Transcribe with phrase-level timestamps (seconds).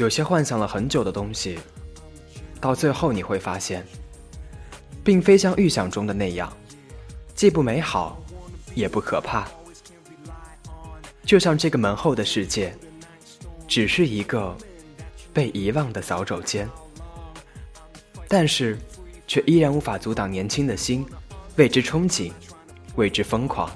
[0.00, 1.58] 有些幻想了很久的东西，
[2.58, 3.86] 到最后你会发现，
[5.04, 6.50] 并非像预想中的那样，
[7.34, 8.18] 既不美好，
[8.74, 9.46] 也不可怕。
[11.22, 12.74] 就像这个门后的世界，
[13.68, 14.56] 只是一个
[15.34, 16.66] 被遗忘的扫帚间，
[18.26, 18.78] 但是，
[19.26, 21.04] 却依然无法阻挡年轻的心
[21.56, 22.32] 为之憧憬，
[22.96, 23.70] 为之疯狂。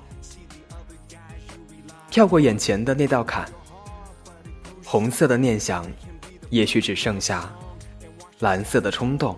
[2.11, 3.47] 跳过眼前的那道坎，
[4.83, 5.87] 红色的念想。
[6.51, 7.53] 也许只剩下
[8.41, 9.37] 蓝色的冲动，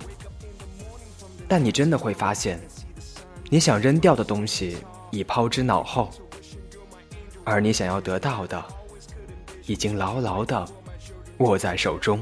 [1.49, 2.61] 但你真的会发现，
[3.49, 4.77] 你想扔掉的东西
[5.11, 6.11] 已抛之脑后，
[7.45, 8.63] 而你想要得到的，
[9.67, 10.69] 已经牢牢的
[11.39, 12.21] 握在手中。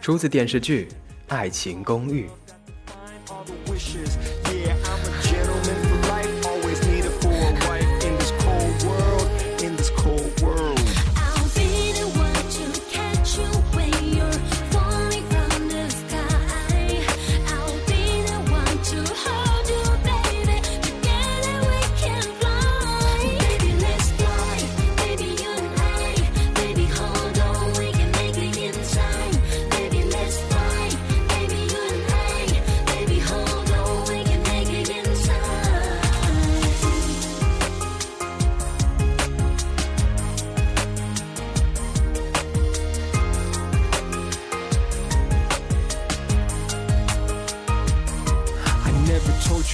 [0.00, 0.88] 出自电视剧
[1.34, 2.28] 《爱情公寓》。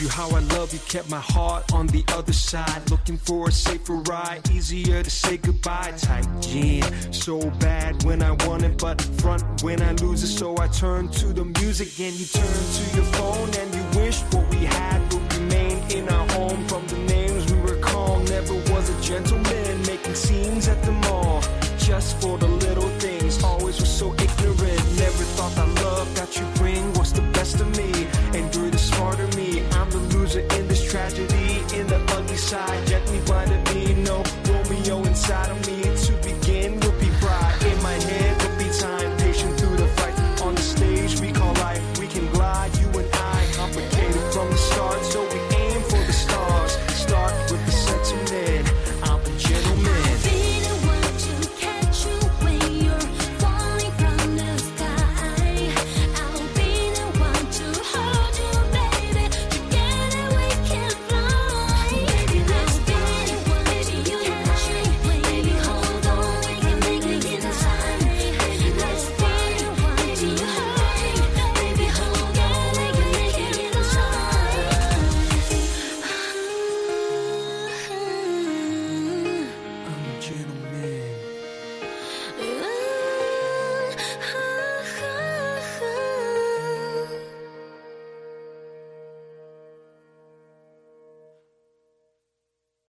[0.01, 2.91] You how I love you, kept my heart on the other side.
[2.91, 5.93] Looking for a safer ride, easier to say goodbye.
[5.99, 10.29] Tight jean, so bad when I want it, but front when I lose it.
[10.29, 12.43] So I turn to the music and you turn
[12.79, 16.67] to your phone and you wish what we had would remain in our home.
[16.69, 21.43] From the names we were called, never was a gentleman making scenes at the mall.
[21.79, 24.13] Just for the little things, always was so